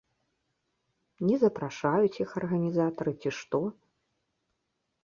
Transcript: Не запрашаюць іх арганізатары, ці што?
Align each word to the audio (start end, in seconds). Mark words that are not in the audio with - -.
Не 1.31 1.35
запрашаюць 1.43 2.21
іх 2.27 2.35
арганізатары, 2.43 3.11
ці 3.23 3.29
што? 3.43 3.59